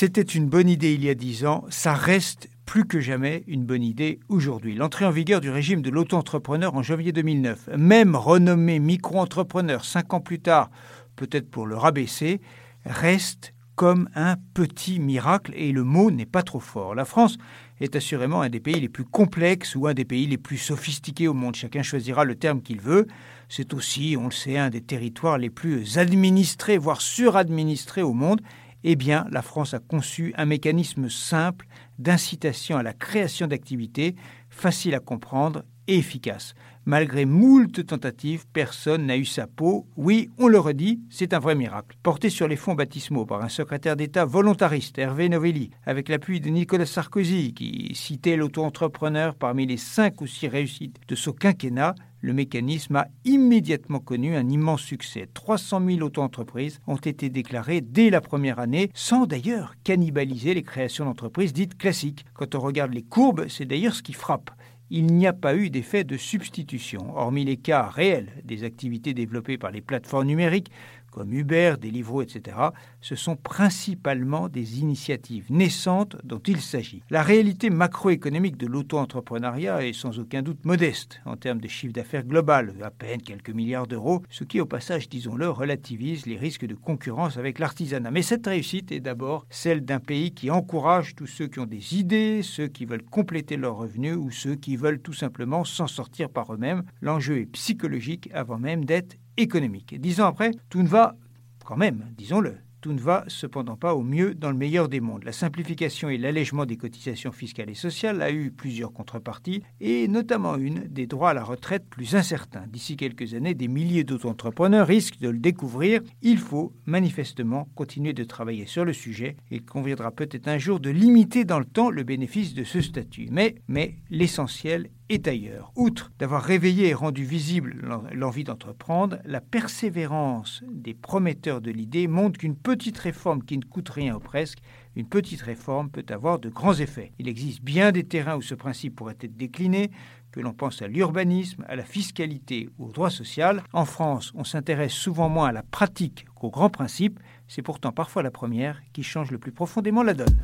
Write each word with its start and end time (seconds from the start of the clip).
C'était 0.00 0.22
une 0.22 0.48
bonne 0.48 0.70
idée 0.70 0.94
il 0.94 1.04
y 1.04 1.10
a 1.10 1.14
dix 1.14 1.44
ans, 1.44 1.66
ça 1.68 1.92
reste 1.92 2.48
plus 2.64 2.86
que 2.86 3.00
jamais 3.00 3.44
une 3.46 3.66
bonne 3.66 3.82
idée 3.82 4.18
aujourd'hui. 4.30 4.74
L'entrée 4.74 5.04
en 5.04 5.10
vigueur 5.10 5.42
du 5.42 5.50
régime 5.50 5.82
de 5.82 5.90
l'auto-entrepreneur 5.90 6.74
en 6.74 6.82
janvier 6.82 7.12
2009, 7.12 7.68
même 7.76 8.16
renommé 8.16 8.78
micro-entrepreneur 8.78 9.84
cinq 9.84 10.14
ans 10.14 10.22
plus 10.22 10.40
tard, 10.40 10.70
peut-être 11.16 11.50
pour 11.50 11.66
le 11.66 11.76
rabaisser, 11.76 12.40
reste 12.86 13.52
comme 13.74 14.08
un 14.14 14.36
petit 14.54 15.00
miracle 15.00 15.52
et 15.54 15.70
le 15.70 15.84
mot 15.84 16.10
n'est 16.10 16.24
pas 16.24 16.42
trop 16.42 16.60
fort. 16.60 16.94
La 16.94 17.04
France 17.04 17.36
est 17.78 17.94
assurément 17.94 18.40
un 18.40 18.48
des 18.48 18.60
pays 18.60 18.80
les 18.80 18.88
plus 18.88 19.04
complexes 19.04 19.76
ou 19.76 19.86
un 19.86 19.92
des 19.92 20.06
pays 20.06 20.26
les 20.26 20.38
plus 20.38 20.56
sophistiqués 20.56 21.28
au 21.28 21.34
monde. 21.34 21.56
Chacun 21.56 21.82
choisira 21.82 22.24
le 22.24 22.36
terme 22.36 22.62
qu'il 22.62 22.80
veut. 22.80 23.06
C'est 23.50 23.74
aussi, 23.74 24.16
on 24.18 24.26
le 24.26 24.32
sait, 24.32 24.56
un 24.56 24.70
des 24.70 24.80
territoires 24.80 25.36
les 25.36 25.50
plus 25.50 25.98
administrés, 25.98 26.78
voire 26.78 27.02
suradministrés 27.02 28.02
au 28.02 28.14
monde 28.14 28.40
eh 28.84 28.96
bien, 28.96 29.26
la 29.30 29.42
France 29.42 29.74
a 29.74 29.78
conçu 29.78 30.32
un 30.36 30.46
mécanisme 30.46 31.08
simple 31.08 31.66
d'incitation 31.98 32.76
à 32.76 32.82
la 32.82 32.92
création 32.92 33.46
d'activités, 33.46 34.16
facile 34.48 34.94
à 34.94 35.00
comprendre 35.00 35.64
efficace. 35.98 36.54
Malgré 36.86 37.26
moult 37.26 37.86
tentatives, 37.86 38.46
personne 38.52 39.06
n'a 39.06 39.18
eu 39.18 39.26
sa 39.26 39.46
peau. 39.46 39.86
Oui, 39.96 40.30
on 40.38 40.48
le 40.48 40.58
redit, 40.58 41.00
c'est 41.10 41.34
un 41.34 41.38
vrai 41.38 41.54
miracle. 41.54 41.96
Porté 42.02 42.30
sur 42.30 42.48
les 42.48 42.56
fonds 42.56 42.74
baptismaux 42.74 43.26
par 43.26 43.42
un 43.42 43.50
secrétaire 43.50 43.96
d'État 43.96 44.24
volontariste, 44.24 44.98
Hervé 44.98 45.28
Novelli, 45.28 45.70
avec 45.84 46.08
l'appui 46.08 46.40
de 46.40 46.48
Nicolas 46.48 46.86
Sarkozy, 46.86 47.52
qui 47.52 47.92
citait 47.94 48.36
l'auto-entrepreneur 48.36 49.34
parmi 49.34 49.66
les 49.66 49.76
cinq 49.76 50.22
ou 50.22 50.26
six 50.26 50.48
réussites 50.48 50.98
de 51.06 51.14
ce 51.14 51.28
quinquennat, 51.28 51.94
le 52.22 52.32
mécanisme 52.32 52.96
a 52.96 53.08
immédiatement 53.24 53.98
connu 53.98 54.36
un 54.36 54.48
immense 54.48 54.82
succès. 54.82 55.28
300 55.32 55.82
000 55.86 56.00
auto-entreprises 56.00 56.80
ont 56.86 56.96
été 56.96 57.30
déclarées 57.30 57.80
dès 57.80 58.10
la 58.10 58.20
première 58.20 58.58
année, 58.58 58.90
sans 58.94 59.26
d'ailleurs 59.26 59.74
cannibaliser 59.84 60.54
les 60.54 60.62
créations 60.62 61.04
d'entreprises 61.04 61.52
dites 61.52 61.78
classiques. 61.78 62.24
Quand 62.34 62.54
on 62.54 62.60
regarde 62.60 62.92
les 62.92 63.02
courbes, 63.02 63.46
c'est 63.48 63.64
d'ailleurs 63.64 63.94
ce 63.94 64.02
qui 64.02 64.12
frappe 64.12 64.50
il 64.90 65.06
n'y 65.06 65.26
a 65.26 65.32
pas 65.32 65.54
eu 65.54 65.70
d'effet 65.70 66.04
de 66.04 66.16
substitution, 66.16 67.16
hormis 67.16 67.44
les 67.44 67.56
cas 67.56 67.88
réels 67.88 68.28
des 68.44 68.64
activités 68.64 69.14
développées 69.14 69.56
par 69.56 69.70
les 69.70 69.80
plateformes 69.80 70.26
numériques 70.26 70.70
comme 71.10 71.32
Uber, 71.32 71.74
Deliveroo, 71.80 72.22
etc., 72.22 72.56
ce 73.00 73.14
sont 73.14 73.36
principalement 73.36 74.48
des 74.48 74.80
initiatives 74.80 75.46
naissantes 75.50 76.16
dont 76.24 76.42
il 76.46 76.60
s'agit. 76.60 77.02
La 77.10 77.22
réalité 77.22 77.70
macroéconomique 77.70 78.56
de 78.56 78.66
l'auto-entrepreneuriat 78.66 79.86
est 79.86 79.92
sans 79.92 80.18
aucun 80.18 80.42
doute 80.42 80.64
modeste 80.64 81.20
en 81.24 81.36
termes 81.36 81.60
de 81.60 81.68
chiffre 81.68 81.92
d'affaires 81.92 82.24
global, 82.24 82.74
à 82.82 82.90
peine 82.90 83.22
quelques 83.22 83.50
milliards 83.50 83.86
d'euros, 83.86 84.22
ce 84.30 84.44
qui 84.44 84.60
au 84.60 84.66
passage, 84.66 85.08
disons-le, 85.08 85.48
relativise 85.50 86.26
les 86.26 86.36
risques 86.36 86.66
de 86.66 86.74
concurrence 86.74 87.36
avec 87.36 87.58
l'artisanat. 87.58 88.10
Mais 88.10 88.22
cette 88.22 88.46
réussite 88.46 88.92
est 88.92 89.00
d'abord 89.00 89.46
celle 89.50 89.84
d'un 89.84 90.00
pays 90.00 90.32
qui 90.32 90.50
encourage 90.50 91.14
tous 91.14 91.26
ceux 91.26 91.46
qui 91.48 91.58
ont 91.58 91.66
des 91.66 91.96
idées, 91.96 92.42
ceux 92.42 92.68
qui 92.68 92.84
veulent 92.84 93.04
compléter 93.04 93.56
leurs 93.56 93.76
revenus 93.76 94.16
ou 94.16 94.30
ceux 94.30 94.54
qui 94.54 94.76
veulent 94.76 95.00
tout 95.00 95.12
simplement 95.12 95.64
s'en 95.64 95.86
sortir 95.86 96.30
par 96.30 96.52
eux-mêmes. 96.52 96.84
L'enjeu 97.00 97.38
est 97.38 97.46
psychologique 97.46 98.28
avant 98.32 98.58
même 98.58 98.84
d'être 98.84 99.16
économique. 99.36 100.00
Dix 100.00 100.20
ans 100.20 100.26
après, 100.26 100.52
tout 100.68 100.82
ne 100.82 100.88
va 100.88 101.16
quand 101.64 101.76
même, 101.76 102.06
disons-le, 102.16 102.56
tout 102.80 102.92
ne 102.92 102.98
va 102.98 103.24
cependant 103.28 103.76
pas 103.76 103.94
au 103.94 104.02
mieux 104.02 104.34
dans 104.34 104.50
le 104.50 104.56
meilleur 104.56 104.88
des 104.88 105.00
mondes. 105.00 105.24
La 105.24 105.32
simplification 105.32 106.08
et 106.08 106.18
l'allègement 106.18 106.66
des 106.66 106.76
cotisations 106.76 107.32
fiscales 107.32 107.70
et 107.70 107.74
sociales 107.74 108.22
a 108.22 108.32
eu 108.32 108.50
plusieurs 108.50 108.92
contreparties, 108.92 109.62
et 109.80 110.08
notamment 110.08 110.56
une 110.56 110.86
des 110.88 111.06
droits 111.06 111.30
à 111.30 111.34
la 111.34 111.44
retraite 111.44 111.84
plus 111.88 112.14
incertains. 112.16 112.64
D'ici 112.68 112.96
quelques 112.96 113.34
années, 113.34 113.54
des 113.54 113.68
milliers 113.68 114.04
d'auto-entrepreneurs 114.04 114.86
risquent 114.86 115.20
de 115.20 115.28
le 115.28 115.38
découvrir. 115.38 116.00
Il 116.22 116.38
faut 116.38 116.72
manifestement 116.86 117.68
continuer 117.74 118.12
de 118.12 118.24
travailler 118.24 118.66
sur 118.66 118.84
le 118.84 118.92
sujet. 118.92 119.36
Il 119.50 119.64
conviendra 119.64 120.10
peut-être 120.10 120.48
un 120.48 120.58
jour 120.58 120.80
de 120.80 120.90
limiter 120.90 121.44
dans 121.44 121.58
le 121.58 121.64
temps 121.64 121.90
le 121.90 122.02
bénéfice 122.02 122.54
de 122.54 122.64
ce 122.64 122.80
statut. 122.80 123.28
Mais, 123.30 123.56
mais 123.68 123.96
l'essentiel 124.10 124.88
est 125.10 125.28
ailleurs. 125.28 125.72
Outre 125.76 126.12
d'avoir 126.18 126.42
réveillé 126.42 126.88
et 126.88 126.94
rendu 126.94 127.24
visible 127.24 127.76
l'envie 128.12 128.44
d'entreprendre, 128.44 129.18
la 129.24 129.40
persévérance 129.40 130.62
des 130.70 130.94
prometteurs 130.94 131.60
de 131.60 131.70
l'idée 131.70 132.06
montre 132.06 132.38
qu'une 132.38 132.56
petite 132.56 132.96
réforme 132.96 133.42
qui 133.42 133.58
ne 133.58 133.64
coûte 133.64 133.88
rien 133.88 134.16
ou 134.16 134.20
presque, 134.20 134.60
une 134.96 135.06
petite 135.06 135.42
réforme 135.42 135.90
peut 135.90 136.06
avoir 136.08 136.38
de 136.38 136.48
grands 136.48 136.74
effets. 136.74 137.12
Il 137.18 137.28
existe 137.28 137.62
bien 137.62 137.92
des 137.92 138.04
terrains 138.04 138.36
où 138.36 138.42
ce 138.42 138.54
principe 138.54 138.96
pourrait 138.96 139.18
être 139.20 139.36
décliné, 139.36 139.90
que 140.32 140.40
l'on 140.40 140.52
pense 140.52 140.80
à 140.80 140.86
l'urbanisme, 140.86 141.64
à 141.68 141.74
la 141.74 141.84
fiscalité 141.84 142.68
ou 142.78 142.86
au 142.86 142.92
droit 142.92 143.10
social. 143.10 143.62
En 143.72 143.84
France, 143.84 144.32
on 144.36 144.44
s'intéresse 144.44 144.92
souvent 144.92 145.28
moins 145.28 145.48
à 145.48 145.52
la 145.52 145.64
pratique 145.64 146.26
qu'aux 146.36 146.50
grands 146.50 146.70
principes. 146.70 147.18
C'est 147.48 147.62
pourtant 147.62 147.90
parfois 147.90 148.22
la 148.22 148.30
première 148.30 148.80
qui 148.92 149.02
change 149.02 149.32
le 149.32 149.38
plus 149.38 149.52
profondément 149.52 150.04
la 150.04 150.14
donne. 150.14 150.38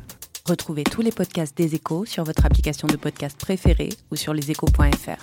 Retrouvez 0.47 0.85
tous 0.85 1.01
les 1.01 1.11
podcasts 1.11 1.57
des 1.57 1.75
échos 1.75 2.05
sur 2.05 2.23
votre 2.23 2.45
application 2.45 2.87
de 2.87 2.95
podcast 2.95 3.37
préférée 3.37 3.89
ou 4.11 4.15
sur 4.15 4.33
leséchos.fr. 4.33 5.19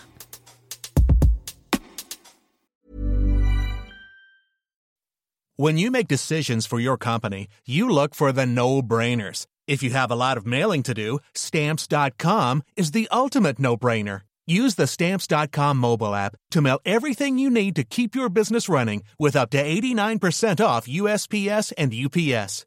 When 5.56 5.78
you 5.78 5.90
make 5.90 6.08
decisions 6.08 6.66
for 6.66 6.80
your 6.80 6.98
company, 6.98 7.46
you 7.64 7.88
look 7.88 8.14
for 8.14 8.32
the 8.32 8.44
no-brainers. 8.44 9.46
If 9.66 9.82
you 9.82 9.90
have 9.90 10.10
a 10.10 10.16
lot 10.16 10.36
of 10.36 10.44
mailing 10.44 10.82
to 10.82 10.92
do, 10.92 11.20
stamps.com 11.34 12.62
is 12.76 12.90
the 12.90 13.08
ultimate 13.10 13.58
no-brainer. 13.58 14.22
Use 14.46 14.74
the 14.74 14.86
stamps.com 14.86 15.78
mobile 15.78 16.14
app 16.14 16.36
to 16.50 16.60
mail 16.60 16.80
everything 16.84 17.38
you 17.38 17.48
need 17.48 17.76
to 17.76 17.84
keep 17.84 18.14
your 18.14 18.28
business 18.28 18.68
running 18.68 19.04
with 19.18 19.36
up 19.36 19.48
to 19.50 19.62
89% 19.62 20.62
off 20.62 20.86
USPS 20.86 21.72
and 21.78 21.94
UPS. 21.94 22.66